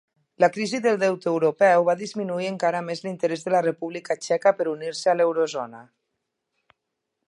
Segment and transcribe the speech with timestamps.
[0.43, 4.71] La crisi del deute europeu va disminuir encara més l'interès de la República Txeca per
[4.75, 5.89] unir-se a l'eurozona.